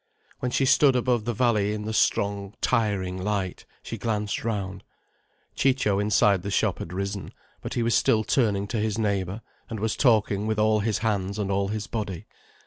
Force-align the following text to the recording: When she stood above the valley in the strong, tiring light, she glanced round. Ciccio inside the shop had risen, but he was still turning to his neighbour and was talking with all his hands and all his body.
When 0.39 0.49
she 0.49 0.65
stood 0.65 0.95
above 0.95 1.25
the 1.25 1.33
valley 1.35 1.73
in 1.73 1.83
the 1.83 1.93
strong, 1.93 2.55
tiring 2.59 3.21
light, 3.23 3.65
she 3.83 3.99
glanced 3.99 4.43
round. 4.43 4.83
Ciccio 5.55 5.99
inside 5.99 6.41
the 6.41 6.49
shop 6.49 6.79
had 6.79 6.91
risen, 6.91 7.31
but 7.61 7.75
he 7.75 7.83
was 7.83 7.93
still 7.93 8.23
turning 8.23 8.65
to 8.69 8.77
his 8.79 8.97
neighbour 8.97 9.43
and 9.69 9.79
was 9.79 9.95
talking 9.95 10.47
with 10.47 10.57
all 10.57 10.79
his 10.79 10.97
hands 11.05 11.37
and 11.37 11.51
all 11.51 11.67
his 11.67 11.85
body. 11.85 12.25